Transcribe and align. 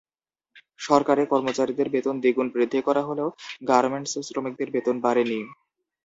সরকারি 0.79 1.23
কর্মচারীদের 1.31 1.87
বেতন 1.89 2.15
দ্বিগুণ 2.19 2.47
বৃদ্ধি 2.53 2.79
করা 2.87 3.01
হলেও 3.09 3.29
গার্মেন্টস 3.69 4.13
শ্রমিকদের 4.27 4.69
বেতন 4.71 4.95
বাড়েনি। 5.05 5.39